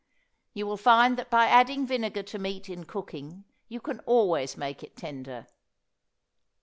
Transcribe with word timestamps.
You 0.55 0.65
will 0.65 0.77
find 0.77 1.15
that 1.17 1.29
by 1.29 1.45
adding 1.45 1.85
vinegar 1.85 2.23
to 2.23 2.39
meat 2.39 2.69
in 2.69 2.85
cooking, 2.85 3.43
you 3.67 3.79
can 3.79 3.99
always 4.07 4.57
make 4.57 4.81
it 4.81 4.95
tender. 4.95 5.45